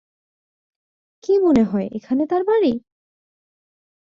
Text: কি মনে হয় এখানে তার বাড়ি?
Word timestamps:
কি 1.23 1.33
মনে 1.37 1.63
হয় 1.63 1.87
এখানে 1.91 2.23
তার 2.25 2.41
বাড়ি? 2.43 2.71